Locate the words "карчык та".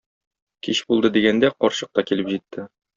1.61-2.09